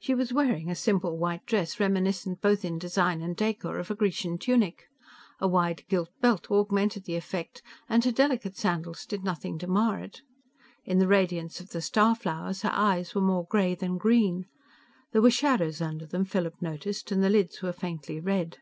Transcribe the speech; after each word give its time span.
She 0.00 0.14
was 0.14 0.32
wearing 0.32 0.70
a 0.70 0.74
simple 0.74 1.18
white 1.18 1.44
dress, 1.44 1.78
reminiscent 1.78 2.40
both 2.40 2.64
in 2.64 2.78
design 2.78 3.20
and 3.20 3.36
décor 3.36 3.78
of 3.78 3.90
a 3.90 3.94
Grecian 3.94 4.38
tunic. 4.38 4.84
A 5.40 5.46
wide 5.46 5.84
gilt 5.90 6.08
belt 6.22 6.50
augmented 6.50 7.04
the 7.04 7.16
effect, 7.16 7.60
and 7.86 8.02
her 8.02 8.12
delicate 8.12 8.56
sandals 8.56 9.04
did 9.04 9.22
nothing 9.24 9.58
to 9.58 9.66
mar 9.66 9.98
it. 9.98 10.22
In 10.86 11.00
the 11.00 11.06
radiance 11.06 11.60
of 11.60 11.68
the 11.68 11.82
star 11.82 12.14
flowers, 12.14 12.62
her 12.62 12.72
eyes 12.72 13.14
were 13.14 13.20
more 13.20 13.44
gray 13.44 13.74
than 13.74 13.98
green. 13.98 14.46
There 15.12 15.20
were 15.20 15.30
shadows 15.30 15.82
under 15.82 16.06
them, 16.06 16.24
Philip 16.24 16.62
noticed, 16.62 17.12
and 17.12 17.22
the 17.22 17.28
lids 17.28 17.60
were 17.60 17.74
faintly 17.74 18.20
red. 18.20 18.56